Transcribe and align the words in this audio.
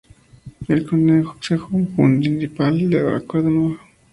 El 0.67 0.87
Concejo 0.87 1.69
Municipal, 1.77 2.89
por 2.91 3.13
Acuerdo 3.13 3.51
No. 3.51 3.77